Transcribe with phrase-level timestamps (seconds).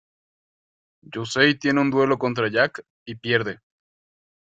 [1.03, 3.59] Yusei tiene un Duelo contra Jack y pierde.